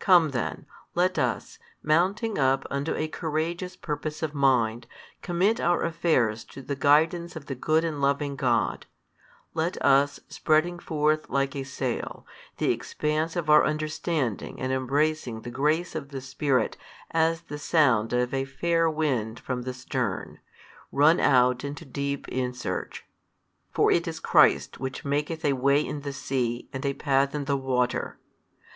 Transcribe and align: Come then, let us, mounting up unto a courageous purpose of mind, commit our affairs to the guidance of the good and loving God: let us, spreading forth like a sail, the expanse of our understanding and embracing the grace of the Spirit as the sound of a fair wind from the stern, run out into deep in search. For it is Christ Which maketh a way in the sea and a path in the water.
Come 0.00 0.30
then, 0.30 0.66
let 0.96 1.20
us, 1.20 1.60
mounting 1.84 2.36
up 2.36 2.66
unto 2.68 2.96
a 2.96 3.06
courageous 3.06 3.76
purpose 3.76 4.24
of 4.24 4.34
mind, 4.34 4.88
commit 5.22 5.60
our 5.60 5.84
affairs 5.84 6.42
to 6.46 6.62
the 6.62 6.74
guidance 6.74 7.36
of 7.36 7.46
the 7.46 7.54
good 7.54 7.84
and 7.84 8.00
loving 8.00 8.34
God: 8.34 8.86
let 9.54 9.80
us, 9.80 10.18
spreading 10.26 10.80
forth 10.80 11.30
like 11.30 11.54
a 11.54 11.62
sail, 11.62 12.26
the 12.56 12.72
expanse 12.72 13.36
of 13.36 13.48
our 13.48 13.64
understanding 13.64 14.60
and 14.60 14.72
embracing 14.72 15.42
the 15.42 15.48
grace 15.50 15.94
of 15.94 16.08
the 16.08 16.20
Spirit 16.20 16.76
as 17.12 17.42
the 17.42 17.56
sound 17.56 18.12
of 18.12 18.34
a 18.34 18.44
fair 18.46 18.90
wind 18.90 19.38
from 19.38 19.62
the 19.62 19.72
stern, 19.72 20.40
run 20.90 21.20
out 21.20 21.62
into 21.62 21.84
deep 21.84 22.26
in 22.30 22.52
search. 22.52 23.04
For 23.70 23.92
it 23.92 24.08
is 24.08 24.18
Christ 24.18 24.80
Which 24.80 25.04
maketh 25.04 25.44
a 25.44 25.52
way 25.52 25.80
in 25.86 26.00
the 26.00 26.12
sea 26.12 26.68
and 26.72 26.84
a 26.84 26.94
path 26.94 27.32
in 27.32 27.44
the 27.44 27.56
water. 27.56 28.18